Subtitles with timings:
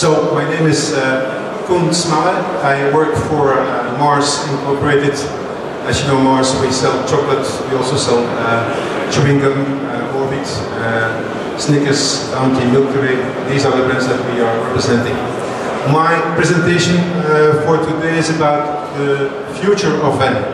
[0.00, 2.38] So my name is uh, Koen Smalle.
[2.62, 5.12] I work for uh, Mars Incorporated.
[5.84, 7.44] As you know, Mars, we sell chocolate.
[7.68, 9.58] We also sell uh, chewing gum,
[9.90, 10.46] uh, Orbit,
[10.78, 13.16] uh, Snickers, Bounty, Milky Way.
[13.50, 15.16] These are the brands that we are representing.
[15.92, 19.28] My presentation uh, for today is about the
[19.60, 20.48] future of vending.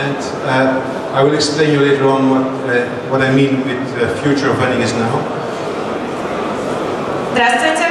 [0.00, 0.16] And
[0.46, 4.48] uh, I will explain you later on what, uh, what I mean with the future
[4.48, 5.40] of vending is now.
[7.32, 7.83] Здравствуйте,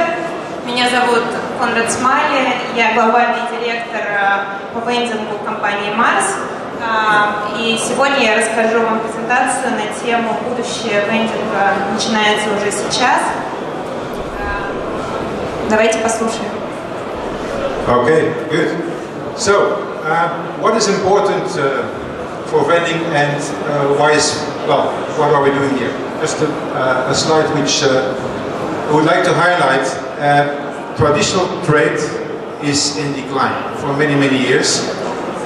[0.85, 1.23] Меня зовут
[1.59, 6.25] Конрад Смайли, я глобальный директор э, по вендингу компании Mars.
[6.81, 13.21] А, И сегодня я расскажу вам презентацию на тему «Будущее вендинга начинается уже сейчас».
[14.39, 16.51] А, Давайте послушаем.
[17.87, 18.75] Okay, good.
[19.37, 20.29] So, uh,
[20.61, 21.83] what is important uh,
[22.47, 25.91] for vending and uh, why is, well, what are we doing here?
[26.21, 28.13] Just a, uh, a slide which uh,
[28.89, 29.85] I would like to highlight.
[30.19, 30.64] Uh,
[30.96, 31.98] traditional trade
[32.62, 34.88] is in decline for many, many years.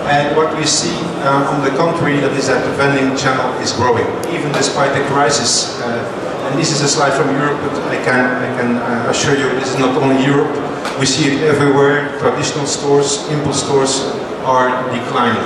[0.05, 0.93] And what we see
[1.25, 5.05] uh, on the contrary that is that the vending channel is growing, even despite the
[5.09, 5.81] crisis.
[5.81, 9.33] Uh, and this is a slide from Europe, but I can, I can uh, assure
[9.33, 10.53] you this is not only Europe.
[11.01, 12.19] We see it everywhere.
[12.19, 14.13] Traditional stores, impulse stores
[14.45, 15.41] are declining.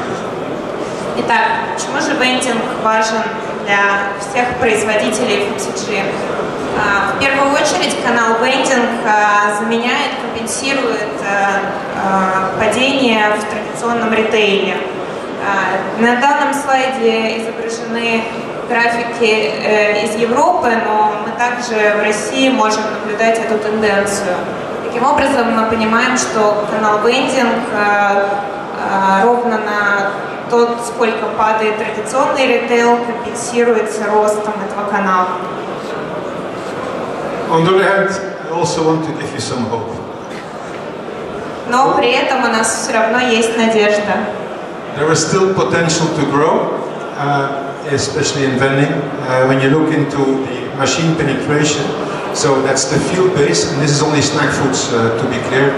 [1.18, 3.22] Итак, почему же вендинг важен
[3.65, 6.03] для всех производителей FMCG?
[6.77, 14.75] А, В первую очередь канал вендинг а, заменяет, компенсирует а, падение в традиционном ритейле.
[15.99, 18.23] На данном слайде изображены
[18.69, 24.37] графики э, из Европы, но мы также в России можем наблюдать эту тенденцию.
[24.85, 27.59] Таким образом, мы понимаем, что канал вендинг
[29.21, 30.11] ровно на
[30.53, 35.29] тот, сколько падает традиционный ритейл, компенсируется ростом этого канала.
[37.49, 39.89] On the other hand, I also want to give you some hope.
[41.69, 44.13] Но при этом у нас все равно есть надежда.
[44.95, 46.69] There is still potential to grow,
[47.17, 48.93] uh, especially in vending.
[49.27, 51.83] Uh, when you look into the machine penetration,
[52.35, 55.73] so that's the field base, and this is only snack foods uh, to be clear.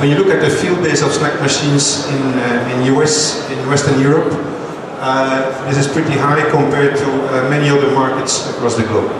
[0.00, 3.58] When you look at the field base of snack machines in uh, in US, in
[3.68, 4.32] Western Europe,
[4.96, 9.12] uh, this is pretty high compared to uh, many other markets across the globe.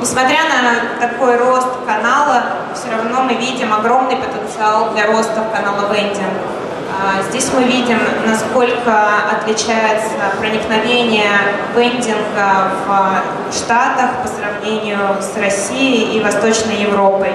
[0.00, 2.42] Несмотря на такой рост канала,
[2.74, 6.40] все равно мы видим огромный потенциал для роста канала вендинг.
[6.88, 8.94] А, Здесь мы видим, насколько
[9.30, 11.32] отличается проникновение
[11.76, 17.34] вендинга в Штатах по сравнению с Россией и Восточной Европой.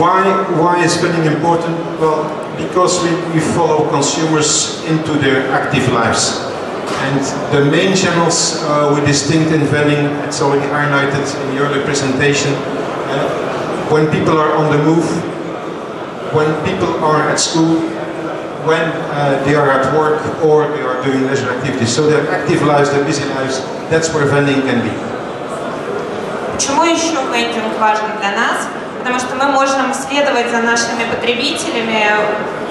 [0.00, 0.24] Why,
[0.58, 1.76] why is spending important?
[2.00, 2.24] Well,
[2.56, 6.48] because we, we follow consumers into their active lives.
[7.04, 7.20] And
[7.52, 12.52] the main channels uh, we distinct in vending, it's already highlighted in the earlier presentation.
[12.54, 15.04] Uh, when people are on the move,
[16.32, 17.80] when people are at school,
[18.64, 21.94] when uh, they are at work or they are doing leisure activities.
[21.94, 23.58] So their active lives, their busy lives,
[23.90, 24.94] that's where vending can be.
[26.54, 28.68] Почему еще вендинг важен для нас?
[28.99, 32.05] Потому что мы можем следовать за нашими потребителями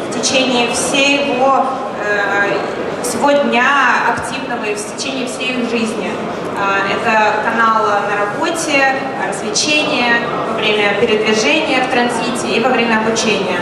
[0.09, 1.67] в течение всего,
[2.05, 2.59] э,
[3.03, 6.11] всего дня активного и в течение всей их жизни.
[6.59, 8.95] А, Это канал на работе,
[9.29, 10.15] развлечения,
[10.49, 13.61] во время передвижения в транзите и во время обучения.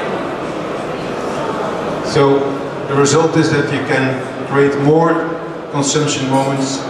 [2.07, 2.41] So
[2.89, 5.13] the result is that you can create more
[5.73, 6.81] consumption moments.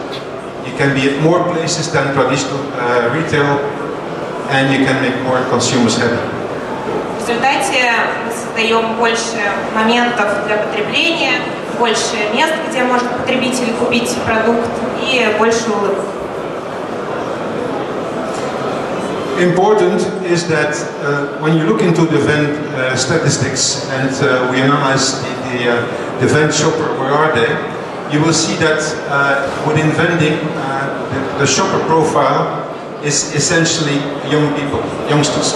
[0.67, 3.59] You can be at more places than traditional uh, retail,
[4.50, 6.20] and you can make more consumers happy.
[7.20, 7.92] В результате
[8.26, 9.38] мы создаем больше
[9.76, 11.34] моментов для потребления,
[11.78, 14.70] больше мест, где может потребитель купить продукт
[15.02, 16.06] и больше улыбок.
[19.40, 24.60] Important is that uh, when you look into the event uh, statistics and uh, we
[24.60, 27.48] analyze the, the, uh, the event shopper, where are they?
[28.12, 32.63] You will see that uh, within vending, uh, the, the shopper profile
[33.05, 34.01] is essentially
[34.33, 35.53] young people, youngsters.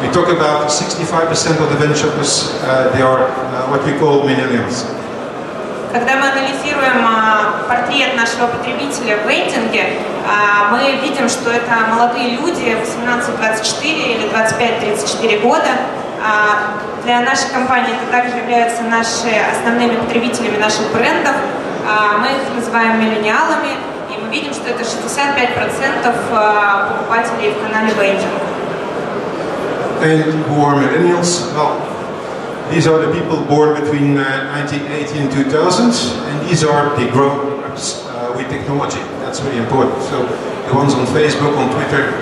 [0.00, 4.84] We talk about 65% of the shoppers, uh, they are uh, what we call millennials.
[5.92, 9.84] Когда мы анализируем а, портрет нашего потребителя в вендинге,
[10.28, 15.70] а, мы видим, что это молодые люди 18-24 или 25-34 года.
[16.22, 16.74] А,
[17.04, 21.36] Для нашей компании это также являются наши основными потребителями наших брендов.
[22.18, 23.78] Мы их называем миллениалами,
[24.26, 28.30] мы видим, что это 65% а, покупателей в канале вендинг.
[30.02, 31.52] And who are millennials?
[31.54, 31.80] Well,
[32.70, 35.90] these are the people born between uh, 1980 and 2000,
[36.28, 39.00] and these are the grown-ups uh, with technology.
[39.24, 40.02] That's really important.
[40.02, 40.26] So
[40.68, 42.12] the ones on Facebook, on Twitter,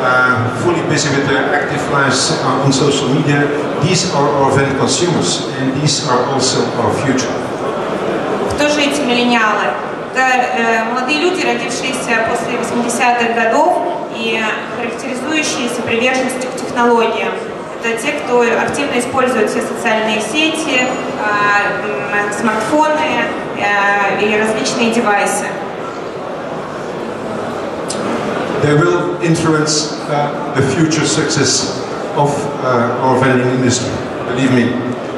[0.00, 3.50] uh, fully busy with their active lives uh, on social media.
[3.82, 7.32] These are our event consumers, and these are also our future.
[8.54, 9.91] Кто же эти миллениалы?
[10.12, 13.78] Это э, молодые люди, родившиеся после 80-х годов
[14.14, 14.38] и
[14.76, 17.32] характеризующиеся приверженностью к технологиям.
[17.82, 23.24] Это те, кто активно использует все социальные сети, э, смартфоны
[23.56, 25.46] э, и различные девайсы.
[28.62, 31.80] They will influence uh, the future success
[32.16, 32.30] of
[32.62, 33.90] uh, our vending industry,
[34.28, 34.72] believe me.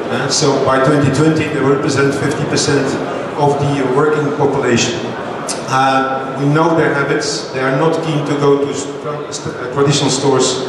[0.09, 4.99] Uh, so by 2020 they represent 50% of the working population.
[5.67, 7.51] Uh, we know their habits.
[7.51, 8.71] They are not keen to go to
[9.09, 10.65] uh, traditional stores.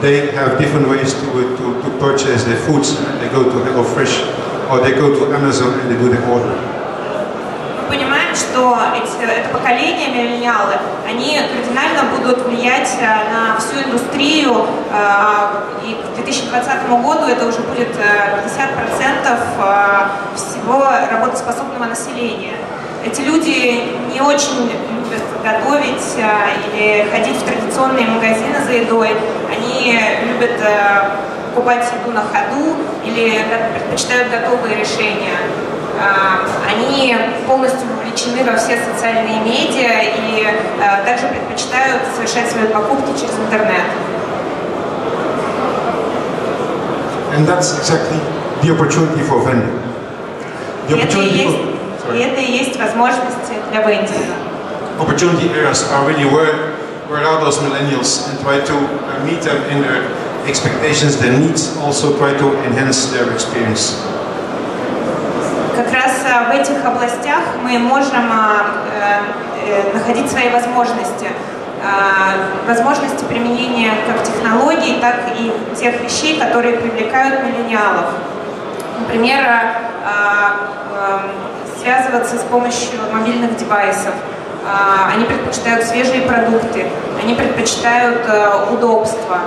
[0.00, 2.96] They have different ways to, uh, to, to purchase their foods.
[3.20, 6.75] They go to HelloFresh or they go to Amazon and they do the order.
[7.88, 10.74] Понимаем, что эти, это поколение миллениалы,
[11.06, 14.66] они кардинально будут влиять на всю индустрию,
[15.84, 19.38] и к 2020 году это уже будет 50%
[20.34, 22.54] всего работоспособного населения.
[23.04, 29.10] Эти люди не очень любят готовить или ходить в традиционные магазины за едой.
[29.50, 30.60] Они любят
[31.54, 33.44] покупать еду на ходу или
[33.74, 35.36] предпочитают готовые решения.
[36.68, 37.16] Они
[37.46, 40.46] полностью вовлечены во все социальные медиа и
[41.04, 43.82] также предпочитают совершать свои покупки через интернет.
[47.34, 48.18] And that's exactly
[48.62, 49.78] the opportunity for vending.
[50.88, 51.44] The opportunity
[51.98, 54.34] for, и это и есть возможности для вендинга.
[54.98, 56.72] Opportunity areas are really where,
[57.08, 58.74] where are those millennials and try to
[59.24, 60.08] meet them in their
[60.46, 64.00] expectations, their needs, also try to enhance their experience.
[65.76, 66.12] Как раз
[66.48, 68.30] в этих областях мы можем
[69.92, 71.28] находить свои возможности.
[72.66, 78.06] Возможности применения как технологий, так и тех вещей, которые привлекают миллениалов.
[79.00, 79.44] Например,
[81.78, 84.14] связываться с помощью мобильных девайсов.
[85.14, 86.86] Они предпочитают свежие продукты,
[87.22, 88.26] они предпочитают
[88.72, 89.40] удобство,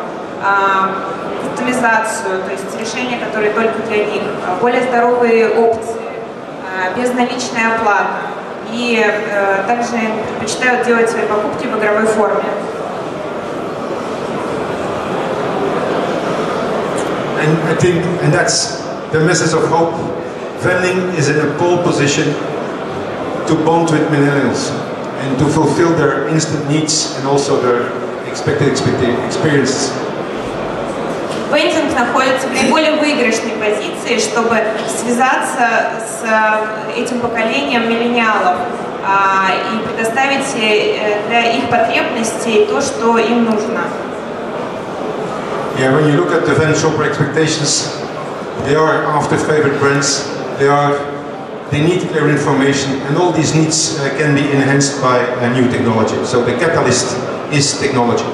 [1.42, 4.22] кастомизацию, то есть решения, которые только для них,
[4.62, 6.02] более здоровые опции,
[6.96, 8.22] безналичная оплата.
[8.72, 9.98] И э, также
[10.28, 12.44] предпочитают делать свои покупки в игровой форме.
[17.42, 19.96] And I think, and that's the message of hope.
[20.60, 22.34] Vending is in a pole position
[23.48, 24.70] to bond with millennials
[25.22, 27.88] and to fulfill their instant needs and also their
[28.30, 30.09] expected experiences.
[31.54, 34.58] Вендинг находится в наиболее выигрышной позиции, чтобы
[34.88, 35.68] связаться
[36.00, 38.58] с э, этим поколением миллениалов
[39.74, 43.82] и предоставить э, для их потребностей то, что им нужно.
[45.80, 47.98] Yeah, when you look at the Vend shopper expectations,
[48.66, 50.28] they are after favorite brands,
[50.60, 50.94] they are
[51.72, 55.70] they need clear information, and all these needs uh, can be enhanced by uh, new
[55.70, 56.26] technology.
[56.26, 57.16] So the catalyst
[57.54, 58.26] is technology.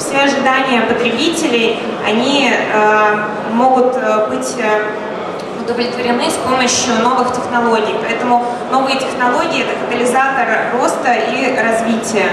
[0.00, 3.94] Все ожидания потребителей, они э, могут
[4.30, 4.56] быть
[5.62, 7.94] удовлетворены с помощью новых технологий.
[8.02, 12.30] Поэтому новые технологии– это катализатор роста и развития.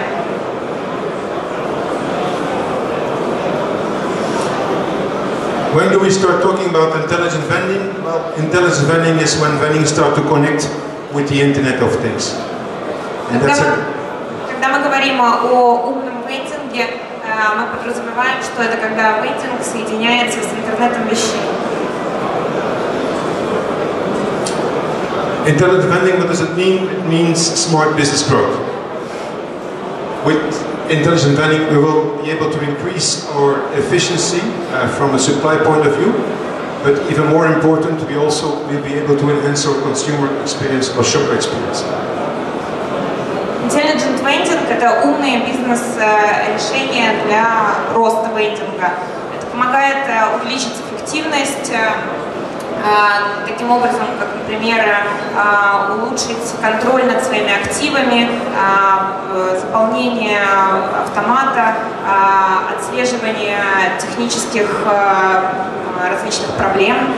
[5.75, 8.03] When do we start talking about intelligent vending?
[8.03, 10.67] Well, intelligent vending is when vending start to connect
[11.13, 12.33] with the Internet of Things.
[13.29, 16.87] And когда, мы, когда мы говорим о умном вендинге,
[17.37, 21.41] мы подразумеваем, что это когда вендинг соединяется с интернетом вещей.
[25.45, 26.89] Intelligent vending, what does it mean?
[26.89, 28.57] It means smart business growth.
[30.25, 30.41] With
[30.89, 34.41] intelligent vending, we will be able to increase our efficiency
[34.73, 36.11] uh, from a supply point of view,
[36.83, 41.03] but even more important, we also will be able to enhance our consumer experience or
[41.03, 41.83] shopper experience.
[43.63, 47.45] Intelligent Vending– это умные бизнес-решения для
[47.93, 48.91] роста вендинга.
[49.35, 51.71] Это помогает увеличить эффективность,
[53.45, 54.83] таким образом, как, например,
[55.91, 58.29] улучшить контроль над своими активами,
[59.59, 60.41] заполнение
[61.03, 61.75] автомата,
[62.77, 63.59] отслеживание
[63.99, 64.85] технических
[66.09, 67.15] различных проблем.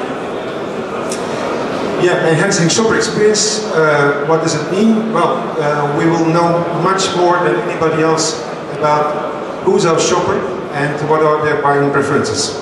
[2.01, 5.11] Yeah, enhancing shopper experience, uh, what does it mean?
[5.11, 8.41] Well, uh, we will know much more than anybody else
[8.77, 10.39] about who's our shopper
[10.73, 12.55] and what are their buying preferences.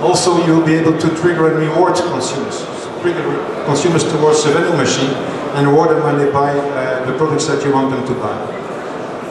[0.00, 2.66] Also, you'll be able to trigger and reward consumers,
[3.00, 3.22] trigger
[3.64, 5.10] consumers towards the vending machine
[5.54, 8.34] and reward them when they buy uh, the products that you want them to buy.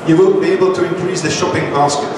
[0.08, 2.12] you will be able to increase the shopping basket.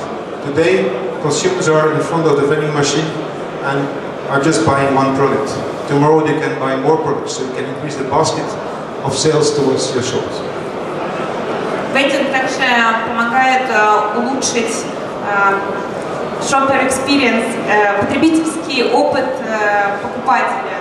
[0.46, 0.90] Today,
[1.22, 3.06] consumers are in front of the vending machine
[3.70, 3.80] and
[4.30, 5.75] are just buying one product.
[5.88, 8.46] Tomorrow they can buy more products, so you can increase the basket
[9.04, 10.42] of sales towards your shops.
[11.94, 12.68] Вендинг также
[13.08, 14.84] помогает э, улучшить
[16.42, 20.76] shopper experience, э, потребительский опыт э, покупателя.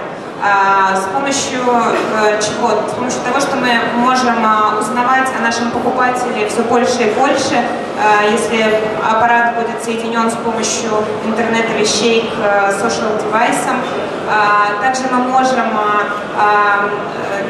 [0.47, 2.73] А, с помощью э, чего?
[2.87, 7.65] С помощью того, что мы можем а, узнавать о нашем покупателе все больше и больше,
[7.99, 8.63] а, если
[9.03, 10.91] аппарат будет соединен с помощью
[11.25, 13.77] интернета вещей к social девайсам.
[14.81, 15.65] Также мы можем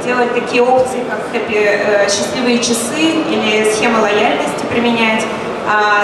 [0.05, 5.25] делать такие опции, как happy, счастливые часы или схемы лояльности применять.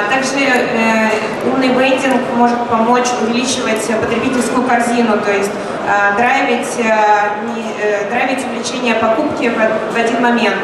[0.08, 1.10] Также э,
[1.52, 5.50] умный вейдинг может помочь увеличивать потребительскую корзину, то есть
[5.86, 9.52] э, драйвить, э, драйвить увеличение покупки
[9.92, 10.56] в один момент.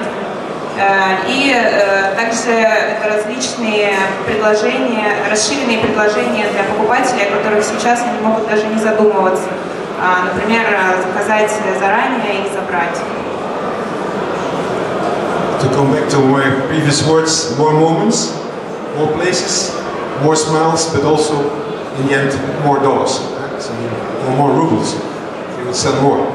[1.27, 1.57] И
[2.17, 3.95] также это различные
[4.27, 9.49] предложения, расширенные предложения для покупателей, о которых сейчас они могут даже не задумываться.
[9.99, 10.67] Например,
[11.07, 11.51] заказать
[11.81, 12.99] заранее и забрать.
[15.63, 18.33] To come back to my previous words, more moments.
[18.97, 19.77] more places,
[20.23, 21.37] more smiles, but also
[21.99, 22.33] in the end
[22.65, 23.21] more dollars,
[24.25, 24.95] or more rubles.
[25.57, 26.33] They will sell more.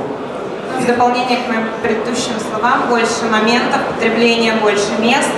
[0.80, 5.30] В дополнение к моим предыдущим словам, больше моментов потребления, больше мест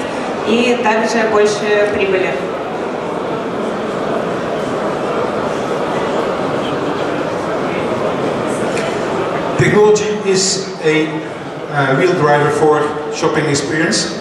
[0.47, 2.31] и также больше прибыли.
[9.72, 11.08] Technology is a
[11.72, 14.18] uh, real driver for shopping experience.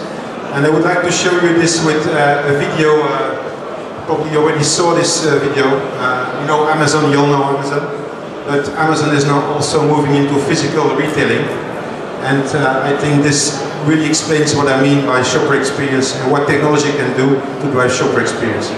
[0.56, 4.38] And I would like to show you this with uh, a video, uh, probably you
[4.40, 5.68] already saw this uh, video.
[6.00, 7.84] Uh, you know Amazon, you all know Amazon.
[8.48, 11.44] But Amazon is now also moving into physical retailing.
[12.24, 16.48] And uh, I think this really explains what I mean by shopper experience and what
[16.48, 18.72] technology can do to drive shopper experience.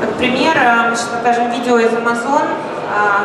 [0.00, 0.54] Как пример,
[0.90, 2.44] мы сейчас покажем видео из Amazon,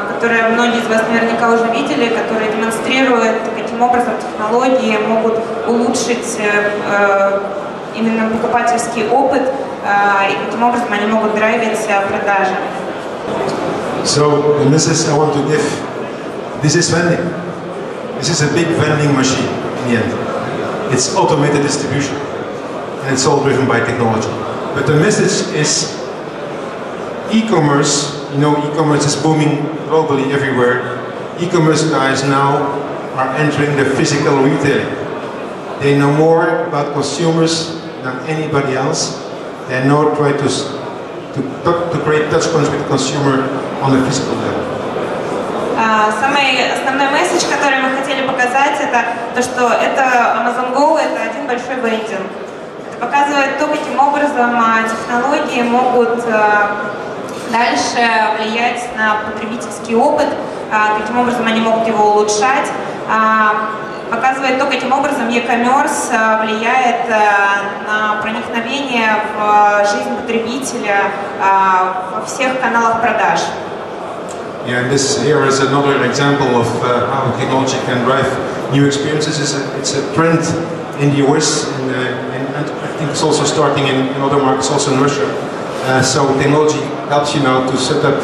[0.08, 6.38] которое многие из вас наверняка уже видели, которое демонстрирует, каким образом технологии могут улучшить
[7.94, 12.56] именно покупательский опыт и каким образом они могут драйвить продажи.
[14.04, 15.64] So, and this is, I want to give,
[16.60, 17.24] this is vending.
[18.18, 20.92] This is a big vending machine in the end.
[20.92, 22.16] It's automated distribution.
[23.04, 24.28] And it's all driven by technology.
[24.74, 25.98] But the message is
[27.32, 30.99] e-commerce, you know, e-commerce is booming globally everywhere.
[31.39, 32.57] E-commerce guys now
[33.15, 34.89] are entering the physical retailing.
[35.79, 39.15] They know more about consumers than anybody else.
[39.67, 43.47] They know try to, to, to create touch points with the consumer
[43.81, 44.69] on a physical level.
[46.19, 50.01] Самый основной месседж, который мы хотели показать, это то, что это
[50.41, 52.27] Amazon Go, это один большой вендинг.
[52.91, 54.51] Это показывает то, каким образом
[54.89, 56.25] технологии могут
[57.54, 58.02] дальше
[58.36, 60.26] влиять на потребительский опыт,
[60.98, 62.68] каким образом они могут его улучшать,
[64.10, 66.10] показывает то, каким образом e-commerce
[66.42, 71.12] влияет на проникновение в жизнь потребителя
[72.12, 73.40] во всех каналах продаж.
[74.66, 78.26] Yeah, and this here is another example of uh, how technology can drive
[78.72, 79.38] new experiences.
[79.38, 80.40] It's a, it's a trend
[80.98, 84.70] in the US, and, uh, and I think it's also starting in, in other markets,
[84.70, 85.28] also in Russia.
[85.84, 86.80] Uh, so technology
[87.12, 88.16] helps you now to set up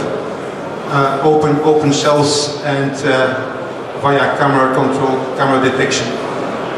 [0.89, 6.07] uh, open open shelves and uh, via camera control, camera detection,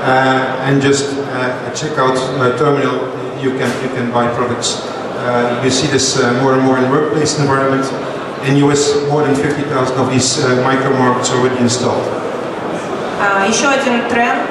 [0.03, 2.99] uh, and just uh, a checkout uh, terminal.
[3.41, 4.83] You can you can buy products.
[5.63, 7.87] you see this more and more in workplace environment.
[8.43, 12.22] In US, more than 50,000 of these micro markets already installed.
[13.49, 14.51] Еще один тренд,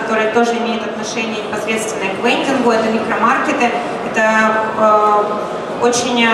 [0.00, 3.70] который тоже имеет отношение непосредственно к вендингу, это микромаркеты.
[4.10, 4.50] Это
[5.82, 6.28] очень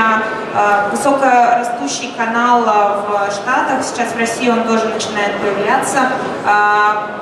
[0.90, 3.82] высокорастущий канал в Штатах.
[3.82, 6.00] Сейчас в России он тоже начинает появляться.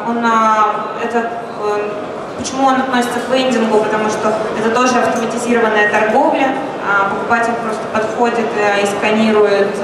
[0.09, 0.25] Он,
[1.03, 1.31] это,
[2.39, 3.79] почему он относится к вендингу?
[3.79, 6.55] Потому что это тоже автоматизированная торговля.
[7.11, 8.47] Покупатель просто подходит
[8.83, 9.75] и сканирует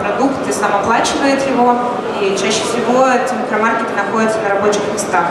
[0.00, 1.76] продукт и сам оплачивает его.
[2.20, 5.26] И чаще всего эти микромаркеты находятся на рабочих местах.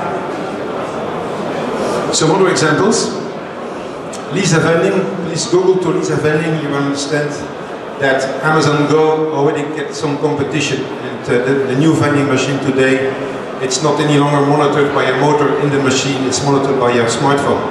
[2.11, 3.19] Some other examples.
[4.33, 7.29] Lisa Vending, please Google to Lisa Vending, you understand
[7.99, 10.83] that Amazon Go already gets some competition.
[10.83, 13.09] And uh, the, the, new vending machine today,
[13.61, 17.07] it's not any longer monitored by a motor in the machine, it's monitored by your
[17.07, 17.61] smartphone.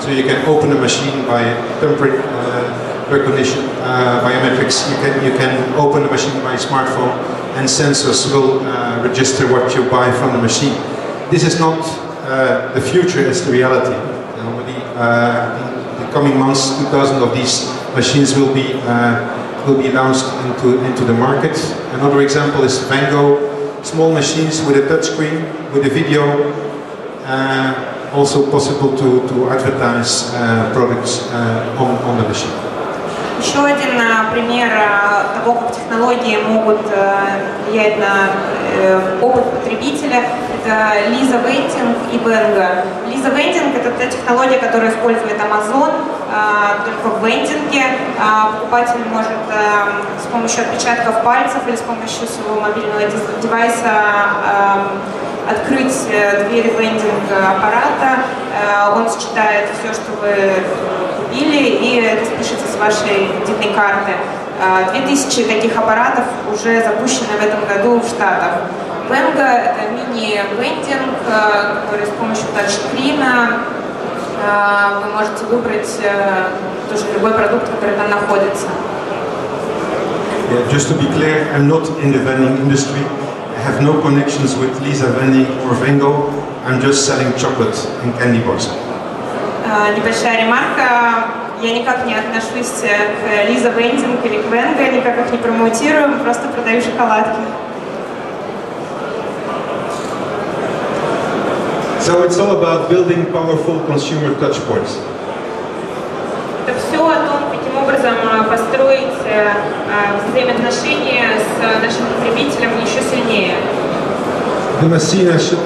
[0.00, 1.42] So you can open the machine by
[1.80, 4.88] temperature uh, recognition, uh, biometrics.
[4.90, 7.12] You can, you can open the machine by smartphone
[7.56, 10.74] and sensors will uh, register what you buy from the machine.
[11.30, 11.80] This is not
[12.26, 13.94] uh, the future, it's the reality.
[13.94, 19.90] You know, the, uh, coming months, 2,000 of these machines will be uh, will be
[19.90, 21.56] launched into into the market.
[21.92, 23.53] Another example is Vango,
[23.84, 26.52] small machines with a touchscreen with a video.
[27.24, 32.50] Uh, also possible to, to advertise uh, products uh, on, on the machine.
[33.40, 34.00] Еще один
[34.32, 34.70] пример
[35.34, 36.80] того, как технологии могут
[37.68, 38.30] влиять на
[39.20, 40.22] опыт потребителя,
[40.54, 42.84] это Лиза Вейтинг и Бенга.
[43.12, 45.90] Лиза Вейтинг– это та технология, которую использует Amazon,
[46.84, 47.84] только в вендинге.
[48.52, 49.30] Покупатель может
[50.22, 53.02] с помощью отпечатков пальцев или с помощью своего мобильного
[53.42, 53.90] девайса
[55.48, 56.06] открыть
[56.48, 58.24] дверь вендинг аппарата,
[58.96, 60.34] он считает все, что вы
[61.18, 64.12] купили, и это спишется с вашей кредитной карты.
[64.92, 68.52] 2000 таких аппаратов уже запущены в этом году в Штатах.
[69.10, 73.64] Венга– это мини-вендинг, который с помощью тачскрина
[75.02, 75.88] вы можете выбрать
[76.90, 78.66] тоже любой продукт, который там находится.
[80.50, 83.02] Yeah, just to be clear, I'm not in the vending industry.
[83.64, 86.28] have no connections with Lisa Vending or Vengo.
[86.66, 88.68] I'm just selling chocolate and candy bars.
[89.96, 91.24] Небольшая ремарка.
[91.62, 96.48] Я никак не отношусь к Лиза Вендинг или к Венго, никак их не промоутирую, просто
[96.48, 97.40] продаю шоколадки.
[102.03, 104.97] So it's all about building powerful consumer touchpoints.
[106.67, 108.15] Это все о том, каким образом
[108.49, 109.13] построить
[110.29, 113.55] взаимоотношения с нашим потребителем еще сильнее.
[114.81, 115.59] The machine should,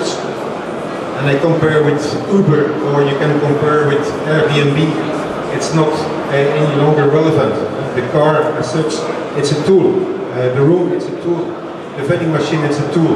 [1.20, 2.01] and I compare with
[2.32, 4.79] Uber or you can compare with Airbnb,
[5.53, 7.53] it's not uh, any longer relevant.
[7.96, 8.93] The car as such,
[9.38, 10.01] it's a tool.
[10.34, 11.46] Uh, the room, it's a tool.
[11.98, 13.15] The vending machine, it's a tool.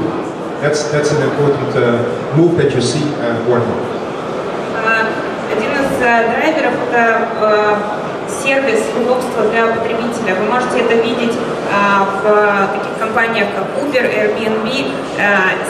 [0.63, 3.61] That's, that's an important uh, move that you see uh, and more.
[5.51, 7.79] Один из драйверов это
[8.31, 10.37] сервис, удобство для потребителя.
[10.37, 11.35] Вы можете это видеть
[12.23, 14.69] в таких компаниях, как Uber, Airbnb.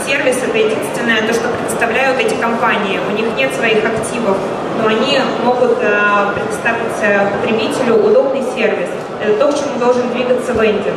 [0.06, 3.00] Сервис– это единственное то, что предоставляют эти компании.
[3.10, 4.36] У них нет своих активов,
[4.78, 8.90] но они могут предоставить потребителю удобный сервис.
[9.24, 10.96] Это то, к чему должен двигаться вендинг.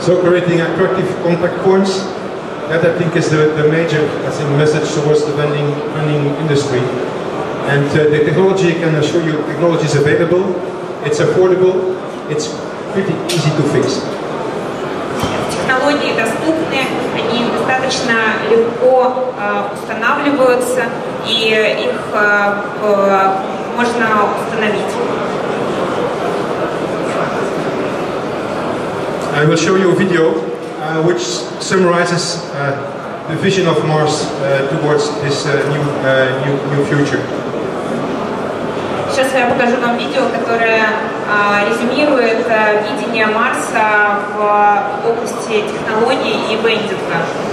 [0.00, 2.04] So creating attractive contact points,
[2.70, 6.78] that I think is the, the major I think, message towards the vending, vending industry.
[7.66, 10.54] And uh, the technology, I can assure you, technology is available,
[11.04, 11.98] it's affordable,
[12.30, 12.46] it's
[12.94, 14.06] pretty easy to fix.
[15.50, 16.80] Технологии доступны,
[17.14, 20.84] они достаточно легко э, устанавливаются,
[21.26, 21.50] и
[21.88, 22.60] их э,
[23.76, 24.06] можно
[24.38, 24.94] установить.
[29.34, 30.34] I will show you a video
[30.80, 31.22] uh, which
[31.60, 32.74] summarizes uh,
[33.28, 35.84] the vision of Mars uh, towards this new,
[36.44, 37.20] new, new future.
[39.10, 40.86] Сейчас я покажу вам видео, которое
[41.68, 42.46] резюмирует
[42.88, 47.43] видение Марса в области технологий и бендинга.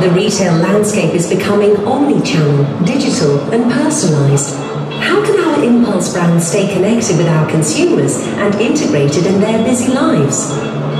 [0.00, 4.54] The retail landscape is becoming omni-channel, digital and personalized.
[5.00, 9.90] How can our impulse brands stay connected with our consumers and integrated in their busy
[9.90, 10.50] lives?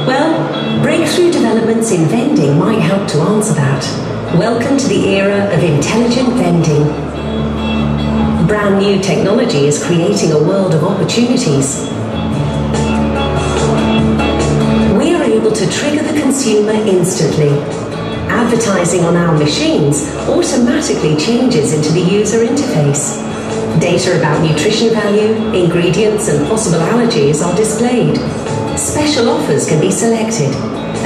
[0.08, 3.84] Well, breakthrough developments in vending might help to answer that.
[4.38, 6.86] Welcome to the era of intelligent vending.
[8.48, 11.84] Brand new technology is creating a world of opportunities.
[14.96, 17.85] We are able to trigger the consumer instantly.
[18.36, 23.16] Advertising on our machines automatically changes into the user interface.
[23.80, 28.18] Data about nutrition value, ingredients, and possible allergies are displayed.
[28.78, 30.54] Special offers can be selected,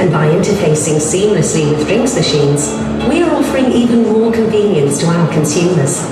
[0.01, 2.67] and by interfacing seamlessly with drinks machines,
[3.07, 6.03] we are offering even more convenience to our consumers.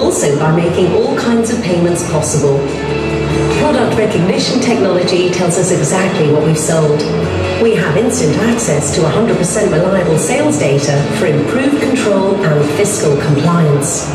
[0.00, 2.56] Also, by making all kinds of payments possible.
[3.60, 7.02] Product recognition technology tells us exactly what we've sold.
[7.62, 14.06] We have instant access to 100% reliable sales data for improved control and fiscal compliance.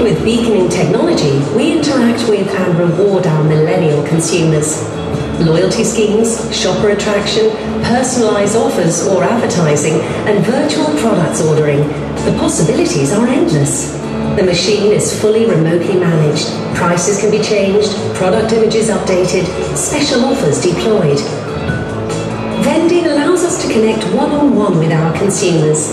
[0.00, 4.80] With beaconing technology, we interact with and reward our millennial consumers.
[5.40, 7.50] loyalty schemes, shopper attraction,
[7.82, 9.94] personalised offers or advertising,
[10.28, 11.80] and virtual products ordering.
[12.24, 13.92] The possibilities are endless.
[14.36, 16.46] The machine is fully remotely managed.
[16.76, 19.44] Prices can be changed, product images updated,
[19.76, 21.18] special offers deployed.
[22.72, 25.90] Vending allows us to connect one on one with our consumers.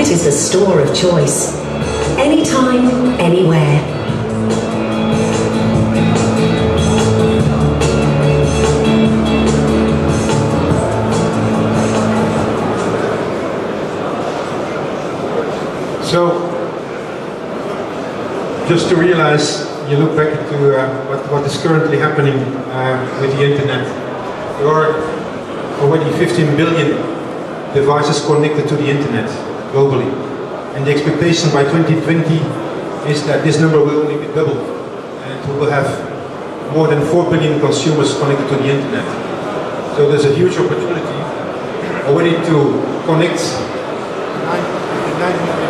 [0.00, 1.54] It is the store of choice.
[2.16, 2.88] Anytime,
[3.20, 3.82] anywhere.
[16.02, 16.48] So,
[18.70, 23.32] just to realize, you look back into uh, what, what is currently happening uh, with
[23.36, 23.93] the internet
[24.59, 24.95] There are
[25.81, 26.97] already 15 billion
[27.73, 29.29] devices connected to the internet
[29.71, 30.09] globally.
[30.75, 32.35] And the expectation by 2020
[33.09, 34.59] is that this number will only be doubled.
[35.25, 35.87] And we will have
[36.73, 39.05] more than 4 billion consumers connected to the internet.
[39.95, 41.19] So there's a huge opportunity
[42.07, 42.57] already to
[43.05, 44.63] connect 9
[45.19, 45.69] million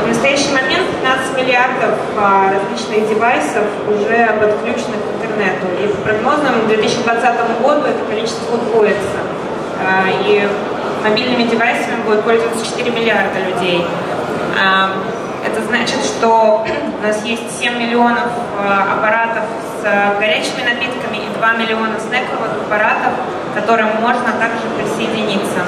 [0.00, 5.67] В настоящий момент 15 миллиардов а, различных девайсов уже подключены к интернету.
[5.81, 9.19] И по прогнозам к 2020 году это количество удвоится.
[9.81, 10.47] А, и
[11.03, 13.85] мобильными девайсами будет пользоваться 4 миллиарда людей.
[14.59, 14.91] А,
[15.45, 16.65] это значит, что
[16.99, 19.43] у нас есть 7 миллионов аппаратов
[19.79, 23.13] с горячими напитками и 2 миллиона снековых аппаратов,
[23.51, 25.61] к которым можно также присоединиться.